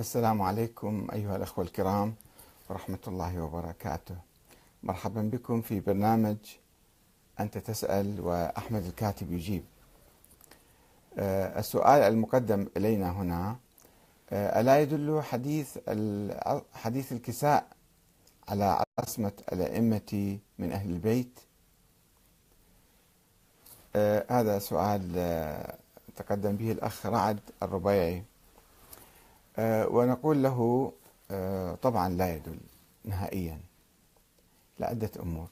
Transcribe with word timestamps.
السلام 0.00 0.42
عليكم 0.42 1.06
أيها 1.12 1.36
الأخوة 1.36 1.64
الكرام 1.64 2.14
ورحمة 2.68 2.98
الله 3.08 3.40
وبركاته. 3.42 4.16
مرحبا 4.82 5.22
بكم 5.22 5.60
في 5.60 5.80
برنامج 5.80 6.36
أنت 7.40 7.58
تسأل 7.58 8.20
وأحمد 8.20 8.84
الكاتب 8.84 9.32
يجيب. 9.32 9.64
آه، 11.18 11.58
السؤال 11.58 12.02
المقدم 12.02 12.66
إلينا 12.76 13.10
هنا 13.10 13.56
آه، 14.30 14.60
ألا 14.60 14.80
يدل 14.80 15.22
حديث 15.22 15.78
حديث 16.74 17.12
الكساء 17.12 17.66
على 18.48 18.84
عصمة 19.00 19.32
الأئمة 19.52 20.38
من 20.58 20.72
أهل 20.72 20.90
البيت؟ 20.90 21.40
آه، 23.96 24.26
هذا 24.30 24.58
سؤال 24.58 25.02
تقدم 26.16 26.56
به 26.56 26.72
الأخ 26.72 27.06
رعد 27.06 27.40
الربيعي. 27.62 28.24
ونقول 29.90 30.42
له 30.42 30.92
آه، 31.30 31.74
طبعا 31.74 32.08
لا 32.08 32.34
يدل 32.36 32.60
نهائيا 33.04 33.60
لعدة 34.80 35.10
أمور. 35.22 35.48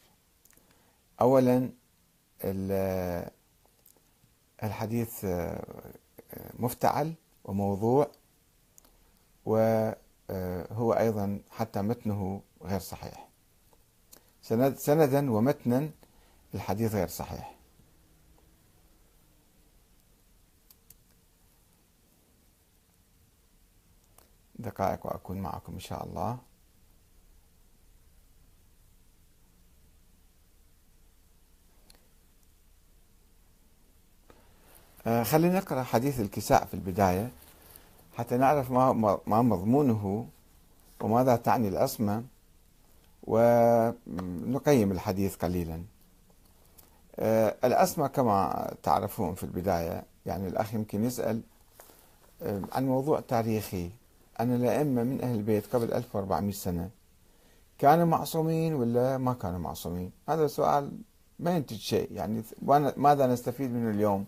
أولا 1.20 1.70
الحديث 4.62 5.24
آه، 5.24 5.94
مفتعل 6.58 7.14
وموضوع 7.44 8.10
وهو 9.44 10.92
أيضا 10.92 11.40
حتى 11.50 11.82
متنه 11.82 12.40
غير 12.62 12.80
صحيح. 12.80 13.28
سندا 14.76 15.30
ومتنا 15.30 15.90
الحديث 16.54 16.94
غير 16.94 17.08
صحيح. 17.08 17.57
دقائق 24.58 25.06
وأكون 25.06 25.38
معكم 25.38 25.72
إن 25.72 25.80
شاء 25.80 26.04
الله. 26.04 26.38
آه، 35.06 35.22
خلينا 35.22 35.58
نقرأ 35.58 35.82
حديث 35.82 36.20
الكساء 36.20 36.64
في 36.64 36.74
البداية 36.74 37.30
حتى 38.16 38.36
نعرف 38.36 38.70
ما 38.70 38.92
ما 39.26 39.42
مضمونه 39.42 40.28
وماذا 41.00 41.36
تعني 41.36 41.68
الأسماء 41.68 42.22
ونقيم 43.22 44.92
الحديث 44.92 45.36
قليلا. 45.36 45.82
آه، 47.18 47.56
الأسماء 47.64 48.08
كما 48.08 48.74
تعرفون 48.82 49.34
في 49.34 49.44
البداية 49.44 50.04
يعني 50.26 50.48
الأخ 50.48 50.74
يمكن 50.74 51.04
يسأل 51.04 51.42
آه، 52.42 52.62
عن 52.72 52.86
موضوع 52.86 53.20
تاريخي. 53.20 53.90
أن 54.40 54.54
الأئمة 54.54 55.02
من 55.02 55.20
أهل 55.22 55.34
البيت 55.34 55.74
قبل 55.76 55.92
1400 55.92 56.52
سنة 56.52 56.90
كانوا 57.78 58.04
معصومين 58.04 58.74
ولا 58.74 59.18
ما 59.18 59.32
كانوا 59.32 59.58
معصومين؟ 59.58 60.12
هذا 60.28 60.46
سؤال 60.46 60.90
ما 61.38 61.56
ينتج 61.56 61.76
شيء. 61.76 62.08
يعني 62.12 62.42
ماذا 62.96 63.26
نستفيد 63.26 63.70
منه 63.70 63.90
اليوم؟ 63.90 64.26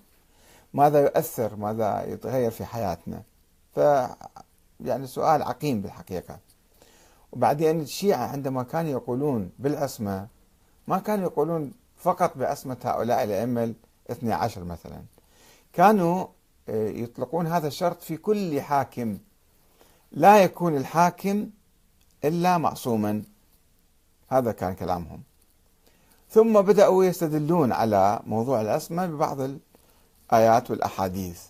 ماذا 0.74 1.00
يؤثر؟ 1.00 1.56
ماذا 1.56 2.04
يتغير 2.04 2.50
في 2.50 2.64
حياتنا؟ 2.64 3.22
ف 3.74 3.78
يعني 4.80 5.06
سؤال 5.06 5.42
عقيم 5.42 5.80
بالحقيقة. 5.80 6.38
وبعدين 7.32 7.80
الشيعة 7.80 8.26
عندما 8.26 8.62
كانوا 8.62 8.90
يقولون 8.90 9.50
بالعصمة 9.58 10.26
ما 10.88 10.98
كانوا 10.98 11.24
يقولون 11.24 11.72
فقط 11.96 12.38
بعصمة 12.38 12.76
هؤلاء 12.84 13.24
الأئمة 13.24 13.74
الاثني 14.06 14.32
عشر 14.32 14.64
مثلا. 14.64 15.02
كانوا 15.72 16.26
آه، 16.68 16.88
يطلقون 16.88 17.46
هذا 17.46 17.66
الشرط 17.66 18.02
في 18.02 18.16
كل 18.16 18.60
حاكم. 18.60 19.18
لا 20.12 20.42
يكون 20.42 20.76
الحاكم 20.76 21.50
إلا 22.24 22.58
معصوما. 22.58 23.22
هذا 24.28 24.52
كان 24.52 24.74
كلامهم. 24.74 25.22
ثم 26.30 26.60
بدأوا 26.60 27.04
يستدلون 27.04 27.72
على 27.72 28.20
موضوع 28.26 28.60
العصمة 28.60 29.06
ببعض 29.06 29.38
الآيات 29.40 30.70
والأحاديث. 30.70 31.42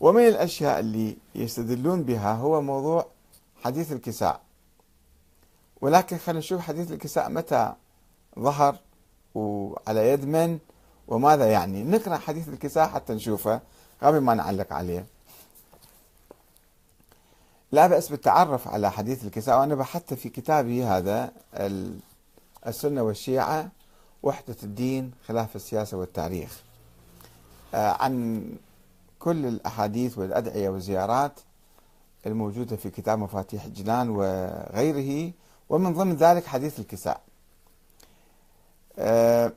ومن 0.00 0.28
الأشياء 0.28 0.80
اللي 0.80 1.16
يستدلون 1.34 2.02
بها 2.02 2.32
هو 2.32 2.62
موضوع 2.62 3.06
حديث 3.64 3.92
الكساء. 3.92 4.40
ولكن 5.80 6.18
خلينا 6.18 6.38
نشوف 6.38 6.60
حديث 6.60 6.92
الكساء 6.92 7.30
متى 7.30 7.72
ظهر 8.38 8.76
وعلى 9.34 10.08
يد 10.08 10.24
من 10.24 10.58
وماذا 11.08 11.50
يعني. 11.50 11.84
نقرأ 11.84 12.16
حديث 12.16 12.48
الكساء 12.48 12.88
حتى 12.88 13.14
نشوفه 13.14 13.60
قبل 14.02 14.18
ما 14.18 14.34
نعلق 14.34 14.72
عليه. 14.72 15.06
لا 17.72 17.86
بأس 17.86 18.08
بالتعرف 18.08 18.68
على 18.68 18.90
حديث 18.92 19.24
الكساء 19.24 19.58
وأنا 19.58 19.74
بحثت 19.74 20.14
في 20.14 20.28
كتابي 20.28 20.84
هذا 20.84 21.32
السنة 22.66 23.02
والشيعة 23.02 23.68
وحدة 24.22 24.56
الدين 24.62 25.12
خلاف 25.28 25.56
السياسة 25.56 25.96
والتاريخ. 25.96 26.62
آه، 27.74 28.02
عن 28.02 28.44
كل 29.18 29.46
الأحاديث 29.46 30.18
والأدعية 30.18 30.68
والزيارات 30.68 31.40
الموجودة 32.26 32.76
في 32.76 32.90
كتاب 32.90 33.18
مفاتيح 33.18 33.64
الجنان 33.64 34.08
وغيره 34.08 35.32
ومن 35.68 35.94
ضمن 35.94 36.16
ذلك 36.16 36.46
حديث 36.46 36.80
الكساء. 36.80 37.20
آه، 38.98 39.52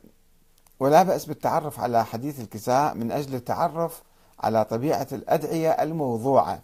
ولا 0.79 1.03
بأس 1.03 1.25
بالتعرف 1.25 1.79
على 1.79 2.05
حديث 2.05 2.39
الكساء 2.39 2.93
من 2.95 3.11
أجل 3.11 3.35
التعرف 3.35 4.01
على 4.39 4.65
طبيعة 4.65 5.07
الأدعية 5.11 5.69
الموضوعة. 5.69 6.61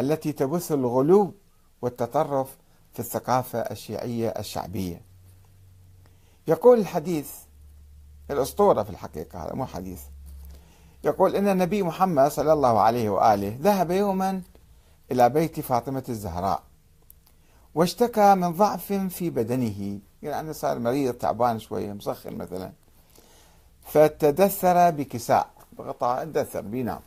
التي 0.00 0.32
تبث 0.32 0.72
الغلو 0.72 1.34
والتطرف 1.82 2.56
في 2.92 3.00
الثقافة 3.00 3.58
الشيعية 3.58 4.28
الشعبية. 4.28 5.02
يقول 6.48 6.78
الحديث 6.78 7.30
الأسطورة 8.30 8.82
في 8.82 8.90
الحقيقة 8.90 9.44
هذا 9.44 9.54
مو 9.54 9.66
حديث. 9.66 10.00
يقول 11.04 11.36
إن 11.36 11.48
النبي 11.48 11.82
محمد 11.82 12.30
صلى 12.30 12.52
الله 12.52 12.80
عليه 12.80 13.10
وآله 13.10 13.58
ذهب 13.60 13.90
يوما 13.90 14.42
إلى 15.12 15.28
بيت 15.28 15.60
فاطمة 15.60 16.04
الزهراء 16.08 16.62
واشتكى 17.74 18.34
من 18.34 18.52
ضعف 18.52 18.92
في 18.92 19.30
بدنه. 19.30 19.98
يعني 20.22 20.52
صار 20.52 20.78
مريض 20.78 21.14
تعبان 21.14 21.58
شوية 21.58 21.92
مسخن 21.92 22.36
مثلا. 22.36 22.72
فتدثر 23.84 24.90
بكساء 24.90 25.50
بغطاء 25.78 26.24
دثر 26.24 26.60
بينام 26.60 27.00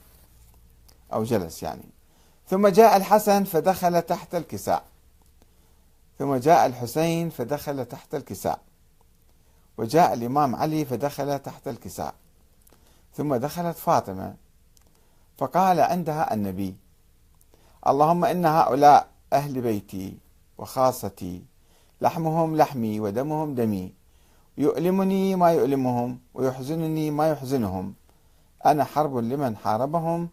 أو 1.13 1.23
جلس 1.23 1.63
يعني. 1.63 1.83
ثم 2.51 2.67
جاء 2.67 2.97
الحسن 2.97 3.43
فدخل 3.43 4.01
تحت 4.01 4.35
الكساء. 4.35 4.83
ثم 6.19 6.35
جاء 6.35 6.65
الحسين 6.65 7.29
فدخل 7.29 7.85
تحت 7.85 8.15
الكساء. 8.15 8.59
وجاء 9.77 10.13
الإمام 10.13 10.55
علي 10.55 10.85
فدخل 10.85 11.39
تحت 11.39 11.67
الكساء. 11.67 12.13
ثم 13.15 13.35
دخلت 13.35 13.77
فاطمة. 13.77 14.35
فقال 15.37 15.79
عندها 15.79 16.33
النبي 16.33 16.75
اللهم 17.87 18.25
إن 18.25 18.45
هؤلاء 18.45 19.07
أهل 19.33 19.61
بيتي 19.61 20.17
وخاصتي 20.57 21.41
لحمهم 22.01 22.57
لحمي 22.57 22.99
ودمهم 22.99 23.55
دمي 23.55 23.93
يؤلمني 24.57 25.35
ما 25.35 25.51
يؤلمهم 25.51 26.19
ويحزنني 26.33 27.11
ما 27.11 27.29
يحزنهم. 27.29 27.93
أنا 28.65 28.83
حرب 28.83 29.17
لمن 29.17 29.57
حاربهم 29.57 30.29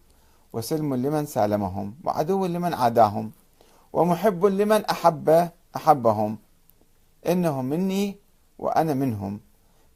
وسلم 0.53 0.95
لمن 0.95 1.27
سالمهم 1.27 1.95
وعدو 2.05 2.47
لمن 2.47 2.75
عاداهم 2.75 3.31
ومحب 3.93 4.47
لمن 4.47 4.85
أحب 4.85 5.51
أحبهم. 5.77 6.39
إنهم 7.27 7.65
مني 7.65 8.17
وأنا 8.59 8.95
منهم. 8.95 9.41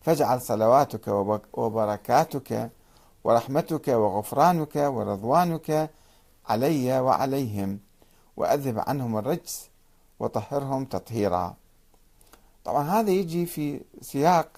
فاجعل 0.00 0.40
صلواتك 0.40 1.08
وبركاتك 1.52 2.70
ورحمتك 3.24 3.88
وغفرانك 3.88 4.76
ورضوانك 4.76 5.90
علي 6.48 7.00
وعليهم 7.00 7.78
وأذهب 8.36 8.82
عنهم 8.86 9.16
الرجس 9.16 9.68
وطهرهم 10.20 10.84
تطهيرا. 10.84 11.54
طبعا 12.64 12.82
هذا 12.82 13.10
يجي 13.10 13.46
في 13.46 13.80
سياق 14.00 14.48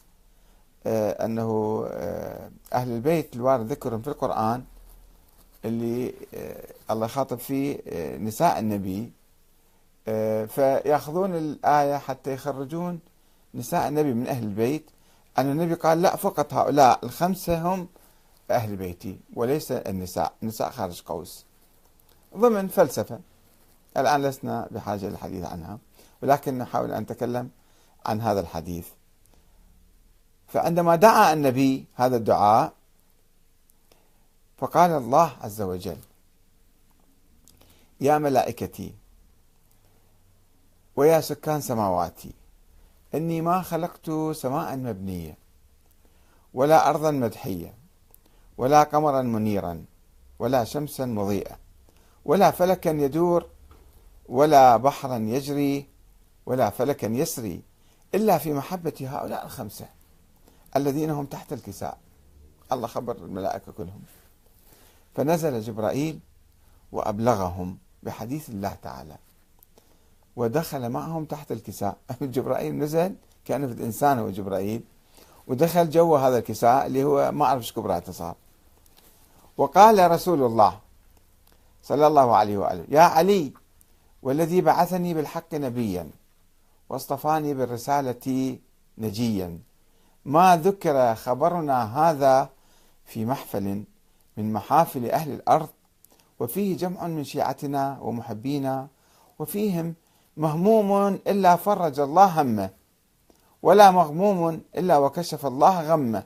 آه، 0.86 1.24
أنه 1.24 1.84
آه، 1.90 2.50
أهل 2.72 2.90
البيت 2.90 3.36
الوارد 3.36 3.66
ذكرهم 3.66 4.02
في 4.02 4.08
القرآن 4.08 4.64
اللي 5.64 6.14
آه، 6.34 6.64
الله 6.90 7.06
خاطب 7.06 7.38
فيه 7.38 7.78
آه، 7.88 8.16
نساء 8.16 8.58
النبي 8.58 9.12
آه، 10.08 10.44
فيأخذون 10.44 11.34
الآية 11.34 11.96
حتى 11.96 12.32
يخرجون 12.32 13.00
نساء 13.54 13.88
النبي 13.88 14.14
من 14.14 14.26
أهل 14.28 14.42
البيت. 14.42 14.90
أن 15.38 15.50
النبي 15.50 15.74
قال 15.74 16.02
لا 16.02 16.16
فقط 16.16 16.54
هؤلاء 16.54 17.04
الخمسة 17.04 17.74
هم 17.74 17.88
أهل 18.50 18.76
بيتي 18.76 19.18
وليس 19.34 19.72
النساء. 19.72 20.32
النساء 20.42 20.70
خارج 20.70 21.02
قوس. 21.02 21.44
ضمن 22.36 22.68
فلسفة. 22.68 23.20
الآن 23.96 24.22
لسنا 24.22 24.68
بحاجة 24.70 25.06
للحديث 25.06 25.44
عنها 25.44 25.78
ولكن 26.22 26.58
نحاول 26.58 26.92
أن 26.92 27.02
نتكلم 27.02 27.50
عن 28.06 28.20
هذا 28.20 28.40
الحديث. 28.40 28.86
فعندما 30.48 30.96
دعا 30.96 31.32
النبي 31.32 31.86
هذا 31.94 32.16
الدعاء 32.16 32.72
فقال 34.58 34.90
الله 34.90 35.36
عز 35.40 35.62
وجل 35.62 35.98
يا 38.00 38.18
ملائكتي 38.18 38.94
ويا 40.96 41.20
سكان 41.20 41.60
سماواتي 41.60 42.32
إني 43.14 43.40
ما 43.40 43.62
خلقت 43.62 44.10
سماء 44.32 44.76
مبنية 44.76 45.38
ولا 46.54 46.90
أرضا 46.90 47.10
مدحية 47.10 47.74
ولا 48.58 48.82
قمرا 48.82 49.22
منيرا 49.22 49.84
ولا 50.38 50.64
شمسا 50.64 51.06
مضيئة 51.06 51.58
ولا 52.24 52.50
فلكا 52.50 52.88
يدور 52.90 53.46
ولا 54.28 54.76
بحرا 54.76 55.16
يجري 55.16 55.88
ولا 56.46 56.70
فلكا 56.70 57.06
يسري 57.06 57.62
إلا 58.14 58.38
في 58.38 58.52
محبة 58.52 58.94
هؤلاء 59.00 59.44
الخمسة 59.44 59.86
الذين 60.76 61.10
هم 61.10 61.26
تحت 61.26 61.52
الكساء. 61.52 61.98
الله 62.72 62.86
خبر 62.86 63.16
الملائكة 63.16 63.72
كلهم. 63.72 64.02
فنزل 65.14 65.60
جبرائيل 65.60 66.18
وأبلغهم 66.92 67.78
بحديث 68.02 68.48
الله 68.48 68.76
تعالى 68.82 69.16
ودخل 70.36 70.88
معهم 70.88 71.24
تحت 71.24 71.52
الكساء. 71.52 71.96
جبرائيل 72.22 72.78
نزل 72.78 73.14
كأن 73.44 73.74
في 73.74 73.84
إنسان 73.84 74.18
هو 74.18 74.30
جبرائيل 74.30 74.82
ودخل 75.46 75.90
جو 75.90 76.16
هذا 76.16 76.38
الكساء 76.38 76.86
اللي 76.86 77.04
هو 77.04 77.32
ما 77.32 77.44
أعرف 77.44 77.70
كبراته 77.70 78.12
صار. 78.12 78.34
وقال 79.56 80.10
رسول 80.10 80.42
الله 80.42 80.78
صلى 81.82 82.06
الله 82.06 82.36
عليه 82.36 82.58
وآله 82.58 82.84
يا 82.88 83.00
علي 83.00 83.52
والذي 84.22 84.60
بعثني 84.60 85.14
بالحق 85.14 85.54
نبيا 85.54 86.10
واصطفاني 86.88 87.54
بالرسالة 87.54 88.58
نجيا 88.98 89.58
ما 90.24 90.56
ذكر 90.56 91.14
خبرنا 91.14 91.98
هذا 91.98 92.48
في 93.04 93.24
محفل 93.24 93.84
من 94.36 94.52
محافل 94.52 95.10
أهل 95.10 95.32
الأرض 95.32 95.68
وفيه 96.40 96.76
جمع 96.76 97.06
من 97.06 97.24
شيعتنا 97.24 97.98
ومحبينا 98.00 98.88
وفيهم 99.38 99.94
مهموم 100.36 101.14
إلا 101.14 101.56
فرج 101.56 102.00
الله 102.00 102.42
همه 102.42 102.70
ولا 103.62 103.90
مغموم 103.90 104.60
إلا 104.76 104.98
وكشف 104.98 105.46
الله 105.46 105.92
غمه 105.92 106.24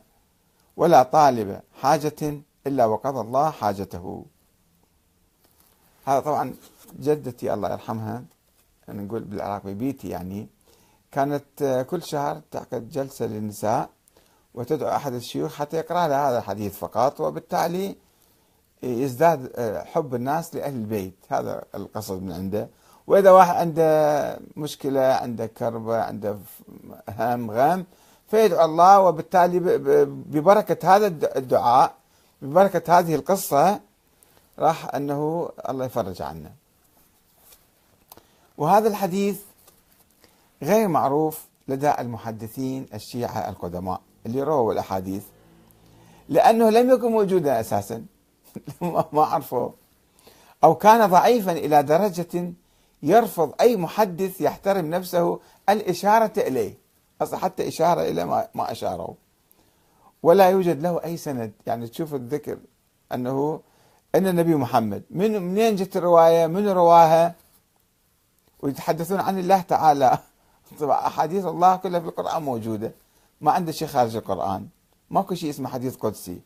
ولا 0.76 1.02
طالب 1.02 1.60
حاجة 1.80 2.42
إلا 2.66 2.84
وقضى 2.86 3.20
الله 3.20 3.50
حاجته. 3.50 4.24
هذا 6.04 6.20
طبعا 6.20 6.54
جدتي 7.00 7.54
الله 7.54 7.72
يرحمها 7.72 8.24
نقول 8.88 9.24
بالعراق 9.24 9.62
ببيتي 9.64 10.08
يعني 10.08 10.48
كانت 11.12 11.86
كل 11.90 12.02
شهر 12.02 12.42
تعقد 12.50 12.88
جلسة 12.90 13.26
للنساء 13.26 13.90
وتدعو 14.54 14.88
أحد 14.96 15.12
الشيوخ 15.12 15.54
حتى 15.54 15.76
يقرأ 15.76 16.08
لها 16.08 16.30
هذا 16.30 16.38
الحديث 16.38 16.78
فقط 16.78 17.20
وبالتالي 17.20 17.96
يزداد 18.82 19.52
حب 19.86 20.14
الناس 20.14 20.54
لأهل 20.54 20.74
البيت. 20.74 21.14
هذا 21.28 21.62
القصد 21.74 22.22
من 22.22 22.32
عنده. 22.32 22.68
وإذا 23.06 23.30
واحد 23.30 23.54
عنده 23.54 24.38
مشكلة 24.56 25.00
عنده 25.00 25.46
كربة 25.46 26.02
عنده 26.02 26.36
هم 27.08 27.50
غم 27.50 27.84
فيدعو 28.30 28.64
الله 28.64 29.00
وبالتالي 29.00 29.58
ببركة 30.04 30.96
هذا 30.96 31.06
الدعاء 31.38 31.94
ببركة 32.42 32.98
هذه 32.98 33.14
القصة 33.14 33.80
راح 34.58 34.94
أنه 34.94 35.50
الله 35.68 35.84
يفرج 35.84 36.22
عنا 36.22 36.50
وهذا 38.58 38.88
الحديث 38.88 39.40
غير 40.62 40.88
معروف 40.88 41.44
لدى 41.68 41.92
المحدثين 41.98 42.86
الشيعة 42.94 43.48
القدماء. 43.48 44.00
اللي 44.26 44.42
رووا 44.42 44.72
الأحاديث. 44.72 45.22
لأنه 46.28 46.70
لم 46.70 46.90
يكن 46.90 47.12
موجودا 47.12 47.60
أساسا. 47.60 48.04
ما 49.12 49.22
عرفوا 49.22 49.70
أو 50.64 50.74
كان 50.74 51.10
ضعيفا 51.10 51.52
إلى 51.52 51.82
درجة 51.82 52.52
يرفض 53.02 53.54
أي 53.60 53.76
محدث 53.76 54.40
يحترم 54.40 54.90
نفسه 54.90 55.40
الإشارة 55.68 56.32
إليه. 56.36 56.74
أصلا 57.22 57.38
حتى 57.38 57.68
إشارة 57.68 58.02
إلى 58.02 58.24
ما, 58.24 58.48
ما 58.54 58.72
أشاروا. 58.72 59.14
ولا 60.22 60.50
يوجد 60.50 60.82
له 60.82 61.04
أي 61.04 61.16
سند. 61.16 61.52
يعني 61.66 61.88
تشوف 61.88 62.14
الذكر 62.14 62.58
أنه 63.14 63.60
أن 64.14 64.26
النبي 64.26 64.54
محمد 64.54 65.02
من 65.10 65.42
منين 65.42 65.76
جت 65.76 65.96
الرواية؟ 65.96 66.46
من 66.46 66.68
رواها؟ 66.68 67.34
ويتحدثون 68.60 69.20
عن 69.20 69.38
الله 69.38 69.60
تعالى. 69.60 70.18
طبعا 70.80 71.06
أحاديث 71.06 71.44
الله 71.44 71.76
كلها 71.76 72.00
في 72.00 72.06
القرآن 72.06 72.42
موجودة. 72.42 72.92
ما 73.40 73.52
عنده 73.52 73.72
شيء 73.72 73.88
خارج 73.88 74.16
القرآن. 74.16 74.68
ماكو 75.10 75.34
شيء 75.34 75.50
اسمه 75.50 75.68
حديث 75.68 75.96
قدسي. 75.96 76.40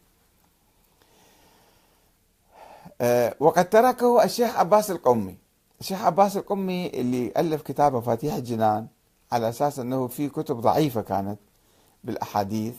أه 3.01 3.35
وقد 3.41 3.71
تركه 3.71 4.25
الشيخ 4.25 4.57
عباس 4.57 4.91
القمي. 4.91 5.37
الشيخ 5.81 6.03
عباس 6.03 6.37
القمي 6.37 6.87
اللي 6.87 7.33
ألف 7.37 7.63
كتاب 7.63 7.95
مفاتيح 7.95 8.35
الجنان 8.35 8.87
على 9.33 9.49
أساس 9.49 9.79
أنه 9.79 10.07
في 10.07 10.29
كتب 10.29 10.61
ضعيفة 10.61 11.01
كانت 11.01 11.39
بالأحاديث. 12.05 12.75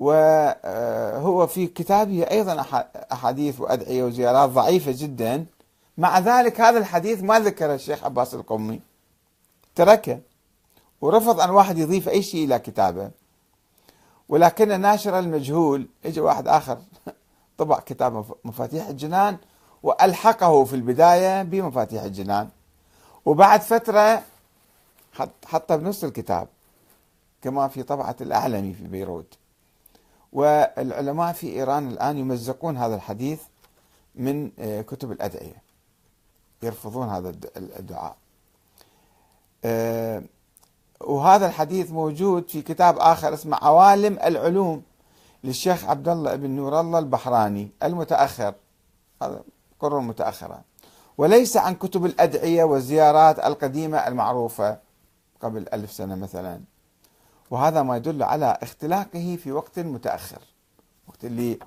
وهو 0.00 1.46
في 1.46 1.66
كتابه 1.66 2.22
أيضا 2.30 2.64
أحاديث 3.12 3.60
وأدعية 3.60 4.04
وزيارات 4.04 4.50
ضعيفة 4.50 4.94
جدا. 4.96 5.46
مع 5.98 6.18
ذلك 6.18 6.60
هذا 6.60 6.78
الحديث 6.78 7.22
ما 7.22 7.40
ذكر 7.40 7.74
الشيخ 7.74 8.04
عباس 8.04 8.34
القمي. 8.34 8.80
تركه. 9.74 10.20
ورفض 11.02 11.40
أن 11.40 11.50
واحد 11.50 11.78
يضيف 11.78 12.08
أي 12.08 12.22
شيء 12.22 12.44
إلى 12.44 12.58
كتابه. 12.58 13.10
ولكن 14.28 14.80
ناشر 14.80 15.18
المجهول 15.18 15.88
اجى 16.04 16.20
واحد 16.20 16.48
آخر 16.48 16.78
طبع 17.58 17.80
كتاب 17.80 18.24
مفاتيح 18.44 18.86
الجنان 18.88 19.36
وألحقه 19.82 20.64
في 20.64 20.76
البداية 20.76 21.42
بمفاتيح 21.42 22.02
الجنان. 22.02 22.48
وبعد 23.24 23.60
فترة 23.60 24.22
حتى 25.46 25.76
بنص 25.76 26.04
الكتاب 26.04 26.48
كما 27.42 27.68
في 27.68 27.82
طبعة 27.82 28.16
الأعلمي 28.20 28.74
في 28.74 28.84
بيروت. 28.84 29.38
والعلماء 30.32 31.32
في 31.32 31.46
إيران 31.52 31.88
الآن 31.88 32.18
يمزقون 32.18 32.76
هذا 32.76 32.94
الحديث 32.94 33.40
من 34.14 34.50
آه، 34.58 34.82
كتب 34.82 35.12
الأدعية 35.12 35.62
يرفضون 36.62 37.08
هذا 37.08 37.34
الدعاء. 37.56 38.16
آه، 39.64 40.22
وهذا 41.06 41.46
الحديث 41.46 41.90
موجود 41.90 42.48
في 42.48 42.62
كتاب 42.62 42.98
آخر 42.98 43.34
اسمه 43.34 43.56
عوالم 43.62 44.18
العلوم 44.24 44.82
للشيخ 45.44 45.84
عبد 45.84 46.08
الله 46.08 46.34
بن 46.34 46.50
نور 46.50 46.80
الله 46.80 46.98
البحراني 46.98 47.70
المتأخر. 47.82 48.54
هذا 49.22 49.42
قرون 49.80 50.06
متأخرة. 50.06 50.60
وليس 51.18 51.56
عن 51.56 51.74
كتب 51.74 52.04
الأدعية 52.04 52.64
والزيارات 52.64 53.38
القديمة 53.38 53.98
المعروفة 53.98 54.78
قبل 55.40 55.66
ألف 55.72 55.92
سنة 55.92 56.14
مثلا. 56.14 56.60
وهذا 57.50 57.82
ما 57.82 57.96
يدل 57.96 58.22
على 58.22 58.58
اختلاقه 58.62 59.38
في 59.42 59.52
وقت 59.52 59.78
متأخر. 59.78 60.38
وقت 61.08 61.24
اللي 61.24 61.58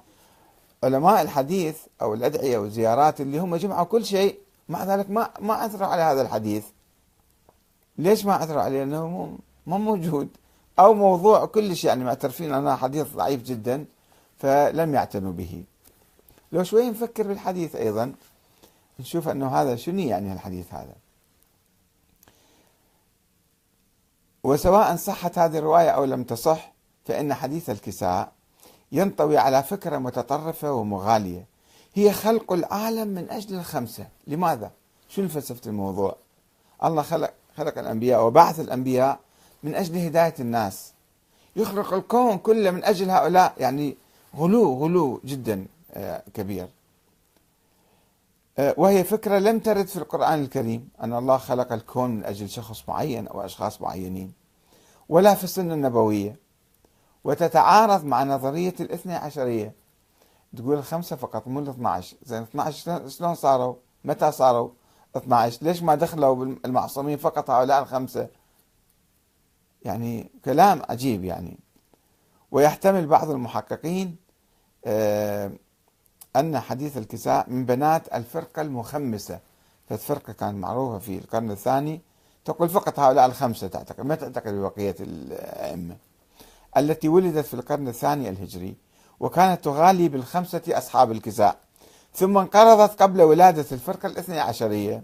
علماء 0.83 1.21
الحديث 1.21 1.77
أو 2.01 2.13
الأدعية 2.13 2.57
والزيارات 2.57 3.21
اللي 3.21 3.39
هم 3.39 3.55
جمعوا 3.55 3.85
كل 3.85 4.05
شيء 4.05 4.39
مع 4.69 4.83
ذلك 4.83 5.09
ما 5.09 5.29
ما 5.39 5.65
أثروا 5.65 5.87
على 5.87 6.01
هذا 6.01 6.21
الحديث. 6.21 6.65
ليش 7.97 8.25
ما 8.25 8.43
أثروا 8.43 8.61
عليه؟ 8.61 8.83
لأنه 8.83 9.37
ما 9.67 9.77
موجود. 9.77 10.29
أو 10.79 10.93
موضوع 10.93 11.45
كلش 11.45 11.83
يعني 11.83 12.03
معترفين 12.03 12.53
أنه 12.53 12.75
حديث 12.75 13.13
ضعيف 13.15 13.43
جدا 13.43 13.85
فلم 14.37 14.93
يعتنوا 14.93 15.31
به. 15.31 15.63
لو 16.51 16.63
شوي 16.63 16.89
نفكر 16.89 17.27
بالحديث 17.27 17.75
أيضا 17.75 18.13
نشوف 18.99 19.27
أنه 19.27 19.47
هذا 19.47 19.75
شنو 19.75 19.99
يعني 19.99 20.33
الحديث 20.33 20.73
هذا. 20.73 20.95
وسواء 24.43 24.95
صحت 24.95 25.37
هذه 25.37 25.57
الرواية 25.57 25.89
أو 25.89 26.05
لم 26.05 26.23
تصح 26.23 26.71
فإن 27.05 27.33
حديث 27.33 27.69
الكساء 27.69 28.31
ينطوي 28.91 29.37
على 29.37 29.63
فكرة 29.63 29.97
متطرفة 29.97 30.71
ومغالية. 30.71 31.45
هي 31.93 32.13
خلق 32.13 32.53
العالم 32.53 33.07
من 33.07 33.29
أجل 33.29 33.55
الخمسة. 33.55 34.07
لماذا؟ 34.27 34.71
شنو 35.09 35.27
فلسفة 35.27 35.69
الموضوع؟ 35.69 36.15
الله 36.83 37.01
خلق 37.01 37.33
خلق 37.57 37.77
الأنبياء 37.77 38.25
وبعث 38.25 38.59
الأنبياء 38.59 39.19
من 39.63 39.75
أجل 39.75 39.97
هداية 39.97 40.33
الناس. 40.39 40.93
يخلق 41.55 41.93
الكون 41.93 42.37
كله 42.37 42.71
من 42.71 42.83
أجل 42.83 43.09
هؤلاء 43.09 43.53
يعني 43.57 43.97
غلو 44.35 44.73
غلو 44.73 45.21
جدا 45.25 45.65
آه، 45.91 46.23
كبير. 46.33 46.67
آه، 48.57 48.73
وهي 48.77 49.03
فكرة 49.03 49.39
لم 49.39 49.59
ترد 49.59 49.87
في 49.87 49.95
القرآن 49.97 50.41
الكريم 50.41 50.89
أن 51.03 51.13
الله 51.13 51.37
خلق 51.37 51.73
الكون 51.73 52.09
من 52.09 52.25
أجل 52.25 52.49
شخص 52.49 52.83
معين 52.87 53.27
أو 53.27 53.41
أشخاص 53.41 53.81
معينين 53.81 54.33
ولا 55.09 55.33
في 55.33 55.43
السنة 55.43 55.73
النبوية. 55.73 56.35
وتتعارض 57.23 58.05
مع 58.05 58.23
نظرية 58.23 58.75
الاثنى 58.79 59.13
عشرية. 59.13 59.73
تقول 60.57 60.77
الخمسة 60.77 61.15
فقط 61.15 61.47
مو 61.47 61.59
ال 61.59 61.69
12 61.69 62.17
زين 62.23 62.41
12 62.41 63.09
شلون 63.09 63.35
صاروا؟ 63.35 63.75
متى 64.05 64.31
صاروا؟ 64.31 64.69
12 65.17 65.65
ليش 65.65 65.83
ما 65.83 65.95
دخلوا 65.95 66.45
المعصومين 66.65 67.17
فقط 67.17 67.49
هؤلاء 67.49 67.81
الخمسة؟ 67.81 68.27
يعني 69.81 70.31
كلام 70.45 70.81
عجيب 70.89 71.23
يعني. 71.23 71.57
ويحتمل 72.51 73.07
بعض 73.07 73.29
المحققين 73.29 74.15
آه 74.85 75.51
أن 76.35 76.59
حديث 76.59 76.97
الكساء 76.97 77.49
من 77.49 77.65
بنات 77.65 78.13
الفرقة 78.13 78.61
المخمسة. 78.61 79.39
فالفرقة 79.89 80.33
كانت 80.33 80.55
معروفة 80.55 80.99
في 80.99 81.17
القرن 81.17 81.51
الثاني. 81.51 82.01
تقول 82.45 82.69
فقط 82.69 82.99
هؤلاء 82.99 83.25
الخمسة 83.25 83.67
تعتقد. 83.67 84.05
ما 84.05 84.15
تعتقد 84.15 84.53
ببقية 84.53 84.95
الأئمة. 84.99 85.95
التي 86.77 87.07
ولدت 87.09 87.45
في 87.45 87.53
القرن 87.53 87.87
الثاني 87.87 88.29
الهجري 88.29 88.75
وكانت 89.19 89.63
تغالي 89.63 90.09
بالخمسة 90.09 90.61
أصحاب 90.69 91.11
الكساء. 91.11 91.64
ثم 92.15 92.37
انقرضت 92.37 93.01
قبل 93.01 93.21
ولادة 93.21 93.65
الفرقة 93.71 94.07
الاثنى 94.07 94.39
عشرية. 94.39 95.03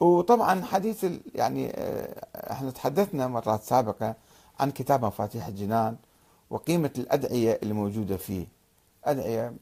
وطبعا 0.00 0.64
حديث 0.64 1.06
يعني 1.34 1.70
آه، 1.74 2.26
إحنا 2.52 2.70
تحدثنا 2.70 3.26
مرات 3.28 3.62
سابقة 3.62 4.14
عن 4.60 4.70
كتاب 4.70 5.04
مفاتيح 5.04 5.46
الجنان 5.46 5.96
وقيمة 6.50 6.90
الأدعية 6.98 7.58
الموجودة 7.62 8.16
فيه. 8.16 8.46
أدعية 9.04 9.52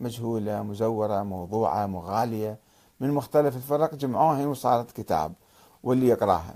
مجهولة 0.00 0.62
مزورة 0.62 1.22
موضوعة 1.22 1.86
مغالية 1.86 2.58
من 3.00 3.10
مختلف 3.10 3.56
الفرق 3.56 3.94
جمعوها 3.94 4.46
وصارت 4.46 4.90
كتاب 4.90 5.32
واللي 5.82 6.08
يقراها 6.08 6.54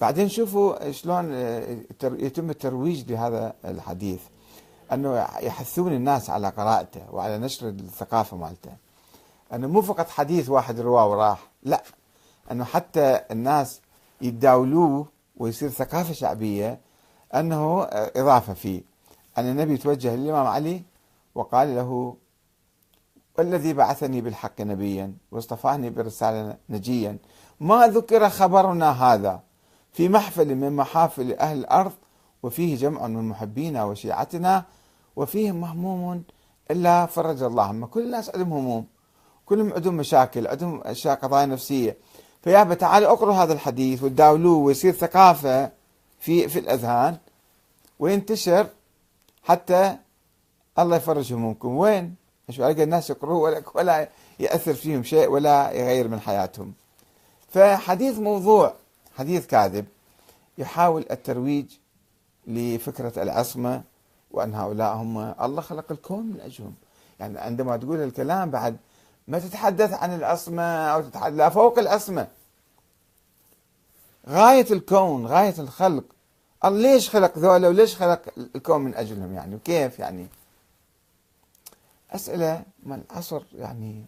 بعدين 0.00 0.28
شوفوا 0.28 0.90
شلون 0.90 1.30
آه، 1.32 1.76
يتم 2.02 2.50
الترويج 2.50 3.12
لهذا 3.12 3.54
الحديث. 3.64 4.20
أنه 4.92 5.26
يحثون 5.40 5.92
الناس 5.92 6.30
على 6.30 6.48
قراءته 6.48 7.02
وعلى 7.12 7.38
نشر 7.38 7.68
الثقافة 7.68 8.36
مالته. 8.36 8.72
أنه 9.52 9.66
مو 9.68 9.82
فقط 9.82 10.08
حديث 10.08 10.48
واحد 10.48 10.80
رواة 10.80 11.06
وراح 11.06 11.50
لا. 11.62 11.82
أنه 12.50 12.64
حتى 12.64 13.20
الناس 13.30 13.80
يتداولوه 14.20 15.06
ويصير 15.36 15.68
ثقافة 15.68 16.12
شعبية 16.12 16.80
أنه 17.34 17.82
إضافة 17.92 18.54
فيه. 18.54 18.82
أن 19.38 19.50
النبي 19.50 19.76
توجه 19.76 20.16
للإمام 20.16 20.46
علي 20.46 20.82
وقال 21.34 21.74
له 21.76 22.16
والذي 23.38 23.72
بعثني 23.72 24.20
بالحق 24.20 24.60
نبيا 24.60 25.14
واصطفاني 25.32 25.90
برسالة 25.90 26.56
نجيا 26.68 27.18
ما 27.60 27.86
ذكر 27.86 28.28
خبرنا 28.28 28.90
هذا 28.90 29.40
في 29.92 30.08
محفل 30.08 30.54
من 30.54 30.76
محافل 30.76 31.32
أهل 31.32 31.58
الأرض 31.58 31.92
وفيه 32.42 32.76
جمع 32.76 33.06
من 33.06 33.28
محبينا 33.28 33.84
وشيعتنا 33.84 34.64
وفيه 35.18 35.52
مهموم 35.52 36.22
إلا 36.70 37.06
فرج 37.06 37.42
الله. 37.42 37.70
همه 37.70 37.86
كل 37.86 38.00
الناس 38.00 38.30
عندهم 38.30 38.52
هموم 38.52 38.86
كلهم 39.46 39.72
عندهم 39.72 39.94
مشاكل 39.94 40.46
عندهم 40.46 40.80
أشياء 40.84 41.14
قضايا 41.14 41.46
نفسية. 41.46 41.96
فيابا 42.42 42.74
تعالوا 42.74 43.12
اقروا 43.12 43.34
هذا 43.34 43.52
الحديث 43.52 44.02
وتداولوه 44.02 44.58
ويصير 44.58 44.92
ثقافة 44.92 45.70
في 46.20 46.48
في 46.48 46.58
الأذهان. 46.58 47.16
وينتشر 47.98 48.66
حتى 49.44 49.96
الله 50.78 50.96
يفرج 50.96 51.32
همومكم. 51.32 51.76
وين؟ 51.76 52.14
مش 52.48 52.60
ألقى 52.60 52.82
الناس 52.82 53.10
يقروه 53.10 53.38
ولا, 53.38 53.62
ولا 53.74 54.08
يأثر 54.40 54.74
فيهم 54.74 55.02
شيء 55.02 55.28
ولا 55.28 55.70
يغير 55.70 56.08
من 56.08 56.20
حياتهم. 56.20 56.72
فحديث 57.48 58.18
موضوع 58.18 58.74
حديث 59.18 59.46
كاذب 59.46 59.86
يحاول 60.58 61.04
الترويج 61.10 61.66
لفكرة 62.46 63.22
العصمة 63.22 63.82
وأن 64.30 64.54
هؤلاء 64.54 64.94
هم 64.94 65.18
الله 65.18 65.62
خلق 65.62 65.92
الكون 65.92 66.26
من 66.26 66.40
أجلهم. 66.40 66.74
يعني 67.20 67.38
عندما 67.38 67.76
تقول 67.76 67.98
الكلام 68.02 68.50
بعد 68.50 68.76
ما 69.28 69.38
تتحدث 69.38 69.92
عن 69.92 70.14
العصمة 70.14 70.62
أو 70.62 71.02
تتحدث 71.02 71.36
لا 71.36 71.48
فوق 71.48 71.78
العصمة. 71.78 72.28
غاية 74.28 74.66
الكون 74.70 75.26
غاية 75.26 75.54
الخلق. 75.58 76.04
الله 76.64 76.92
ليش 76.92 77.10
خلق 77.10 77.38
ذولا 77.38 77.68
وليش 77.68 77.96
خلق 77.96 78.22
الكون 78.54 78.80
من 78.80 78.94
أجلهم 78.94 79.34
يعني؟ 79.34 79.54
وكيف 79.54 79.98
يعني؟ 79.98 80.26
أسئلة 82.10 82.62
من 82.82 83.02
عصر 83.10 83.42
يعني 83.54 84.04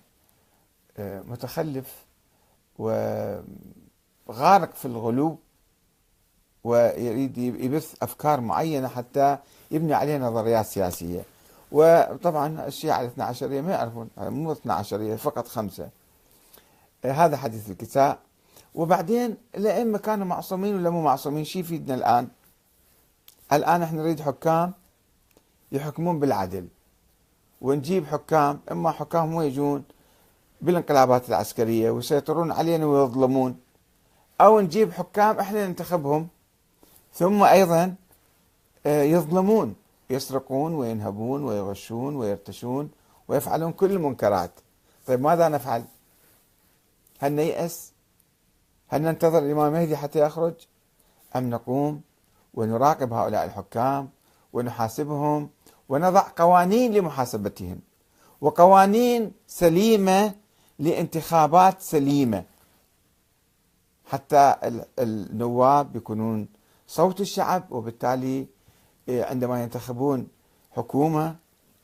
آه، 0.99 1.23
متخلف 1.23 2.05
وغارق 2.79 3.45
في 4.75 4.85
الغلو. 4.85 5.39
ويريد 6.65 7.39
يبث 7.39 7.95
أفكار 8.03 8.41
معينة 8.41 8.89
حتى 8.89 9.39
يبني 9.71 9.95
عليها 9.95 10.19
نظريات 10.19 10.67
سياسية. 10.67 11.23
وطبعا 11.73 12.67
الشيعة 12.67 13.01
الاثنى 13.01 13.25
عشرية 13.25 13.61
ما 13.61 13.71
يعرفون 13.71 14.09
مو 14.19 14.53
اثنى 14.53 14.73
عشرية 14.73 15.17
فقط 15.17 15.49
خمسة. 15.49 15.89
آه، 17.05 17.13
هذا 17.13 17.37
حديث 17.37 17.71
الكساء 17.71 18.19
وبعدين 18.75 19.37
الأئمة 19.55 19.99
كانوا 19.99 20.27
معصومين 20.27 20.75
ولا 20.75 20.91
مو 20.91 21.03
معصومين 21.03 21.45
شي 21.45 21.59
يفيدنا 21.59 21.95
الآن؟ 21.95 22.29
الآن 23.53 23.83
إحنا 23.83 24.03
نريد 24.03 24.21
حكام 24.21 24.73
يحكمون 25.73 26.21
بالعدل. 26.21 26.69
ونجيب 27.61 28.07
حكام 28.07 28.61
إما 28.73 28.91
حكام 28.91 29.31
مو 29.31 29.43
يجون 29.43 29.85
بالانقلابات 30.61 31.29
العسكرية 31.29 31.91
ويسيطرون 31.91 32.53
علينا 32.53 32.87
ويظلمون 32.87 33.57
أو 34.41 34.61
نجيب 34.61 34.93
حكام 34.93 35.39
إحنا 35.39 35.67
ننتخبهم. 35.67 36.29
ثم 37.15 37.43
أيضا 37.43 37.95
آه، 38.87 39.03
يظلمون 39.03 39.75
يسرقون 40.11 40.75
وينهبون 40.75 41.45
ويغشون 41.45 42.17
ويرتشون 42.17 42.91
ويفعلون 43.29 43.73
كل 43.73 43.91
المنكرات. 43.91 44.51
طيب 45.07 45.21
ماذا 45.21 45.49
نفعل؟ 45.49 45.85
هل 47.19 47.33
نيأس؟ 47.33 47.93
هل 48.89 49.03
ننتظر 49.03 49.39
الإمام 49.39 49.75
المهدي 49.75 49.97
حتى 49.97 50.19
يخرج؟ 50.19 50.55
أم 51.37 51.51
نقوم 51.51 52.01
ونراقب 52.55 53.13
هؤلاء 53.13 53.45
الحكام 53.45 54.09
ونحاسبهم 54.53 55.51
ونضع 55.89 56.25
قوانين 56.37 56.93
لمحاسبتهم؟ 56.93 57.81
وقوانين 58.41 59.33
سليمة 59.47 60.35
لانتخابات 60.79 61.81
سليمة. 61.81 62.45
حتى 64.07 64.55
النواب 64.99 65.97
يكونون 65.97 66.49
صوت 66.91 67.21
الشعب 67.21 67.73
وبالتالي 67.73 68.47
إيه، 69.09 69.25
عندما 69.25 69.63
ينتخبون 69.63 70.29
حكومة 70.71 71.37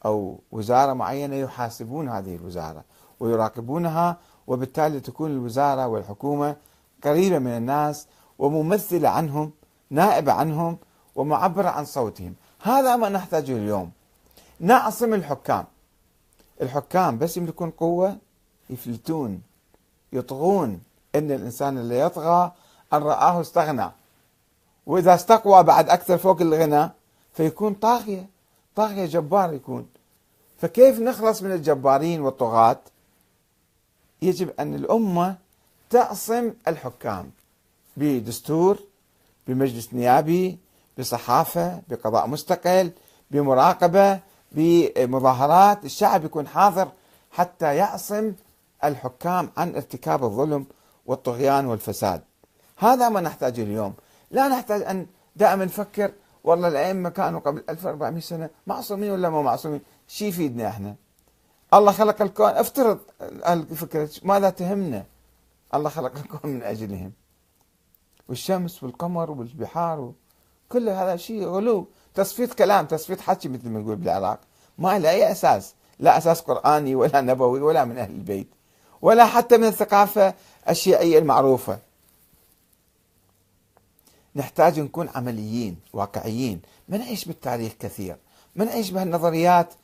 أو 0.05 0.39
وزارة 0.53 0.93
معينة 0.93 1.37
يحاسبون 1.37 2.09
هذه 2.09 2.37
الوزارة 2.37 2.85
ويراقبونها 3.21 4.17
وبالتالي 4.47 5.01
تكون 5.01 5.31
الوزارة 5.31 5.87
والحكومة 5.87 6.57
قريبة 7.05 7.39
من 7.39 7.51
الناس 7.51 8.07
وممثلة 8.39 9.09
عنهم 9.09 9.53
نائبة 9.91 10.33
عنهم 10.33 10.79
ومعبرة 11.17 11.69
عن 11.69 11.85
صوتهم. 11.85 12.35
هذا 12.63 12.97
ما 12.97 13.09
نحتاجه 13.09 13.53
اليوم. 13.53 13.91
نعصم 14.61 15.15
الحكام. 15.15 15.65
الحكام 16.63 17.19
بس 17.19 17.37
يملكون 17.37 17.71
قوة 17.71 18.17
يفلتون 18.71 19.43
يطغون 20.13 20.81
إن 21.15 21.31
الإنسان 21.31 21.79
اللي 21.79 22.01
يطغى 22.01 22.53
أن 22.93 23.03
رآه 23.03 23.41
استغنى. 23.41 23.91
وإذا 24.87 25.15
استقوى 25.15 25.63
بعد 25.63 25.91
أكثر 25.91 26.19
فوق 26.19 26.41
الغنى 26.41 26.91
فيكون 27.35 27.75
طاغية 27.75 28.27
طاغية 28.77 29.07
جبار 29.07 29.53
يكون. 29.53 29.87
فكيف 30.59 31.01
نخلص 31.01 31.43
من 31.43 31.53
الجبارين 31.53 32.21
والطغاة؟ 32.21 32.79
يجب 34.23 34.51
أن 34.61 34.75
الأمة 34.75 35.37
تعصم 35.91 36.53
الحكام 36.69 37.31
بدستور 37.97 38.79
بمجلس 39.47 39.95
نيابي 39.95 40.59
بصحافة 40.99 41.83
بقضاء 41.89 42.27
مستقل 42.27 42.91
بمراقبة 43.31 44.21
بمظاهرات. 44.53 45.85
الشعب 45.85 46.25
يكون 46.25 46.49
حاضر 46.49 46.89
حتى 47.33 47.77
يعصم 47.77 48.33
الحكام 48.85 49.51
عن 49.57 49.75
ارتكاب 49.75 50.25
الظلم 50.25 50.67
والطغيان 51.07 51.67
والفساد. 51.67 52.23
هذا 52.77 53.09
ما 53.09 53.21
نحتاجه 53.21 53.63
اليوم. 53.63 53.95
لا 54.31 54.49
نحتاج 54.49 54.83
أن 54.83 55.07
دائما 55.37 55.65
نفكر 55.65 56.13
والله 56.45 56.69
الأئمة 56.69 57.09
كانوا 57.09 57.41
قبل 57.41 57.65
1400 57.69 58.21
سنة 58.21 58.51
معصومين 58.67 59.11
ولا 59.11 59.31
مو 59.31 59.43
معصومين؟ 59.43 59.81
شي 60.09 60.29
يفيدنا 60.29 60.69
إحنا؟ 60.69 60.95
الله 61.75 61.93
خلق 61.93 62.23
الكون. 62.23 62.51
افترض 62.51 62.99
الفكرة 63.49 64.11
ماذا 64.23 64.51
تهمنا؟ 64.51 65.05
الله 65.75 65.91
خلق 65.91 66.13
الكون 66.17 66.51
من 66.51 66.63
أجلهم. 66.63 67.13
والشمس 68.29 68.83
والقمر 68.83 69.31
والبحار 69.31 70.13
كل 70.69 70.89
هذا 70.89 71.17
شيء 71.17 71.45
غلو 71.45 71.89
تصفية 72.15 72.47
كلام 72.47 72.87
تصفية 72.87 73.17
حكي 73.17 73.49
مثل 73.49 73.69
ما 73.69 73.81
نقول 73.81 73.97
بالعراق. 73.97 74.41
ما 74.79 74.99
له 74.99 75.11
أي 75.11 75.33
أساس. 75.33 75.75
لا 75.99 76.19
أساس 76.19 76.41
قرآني 76.41 76.95
ولا 76.95 77.21
نبوي 77.21 77.61
ولا 77.61 77.85
من 77.85 77.99
أهل 77.99 78.11
البيت 78.11 78.49
ولا 79.03 79.25
حتى 79.25 79.57
من 79.57 79.65
الثقافة 79.65 80.35
الشيعية 80.69 81.19
المعروفة. 81.19 81.79
نحتاج 84.37 84.81
نكون 84.81 85.09
عمليين 85.09 85.77
واقعيين. 85.93 86.61
ما 86.89 86.99
نعيش 86.99 87.25
بالتاريخ 87.25 87.73
كثير. 87.73 88.17
ما 88.57 88.65
نعيش 88.65 88.91
بهالنظريات 88.91 89.75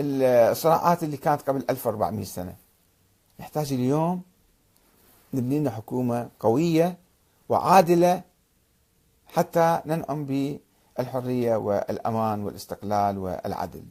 الصراعات 0.00 1.02
اللي 1.02 1.16
كانت 1.16 1.42
قبل 1.42 1.64
1400 1.70 2.24
سنة. 2.24 2.54
نحتاج 3.40 3.72
اليوم 3.72 4.22
نبني 5.34 5.58
لنا 5.58 5.70
حكومة 5.70 6.28
قوية 6.40 6.98
وعادلة 7.48 8.22
حتى 9.26 9.80
ننعم 9.86 10.24
بالحرية 10.98 11.56
والأمان 11.56 12.44
والاستقلال 12.44 13.18
والعدل. 13.18 13.84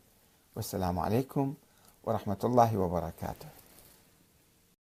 والسلام 0.56 1.00
عليكم 1.00 1.54
ورحمة 2.04 2.38
الله 2.44 2.78
وبركاته. 2.78 3.48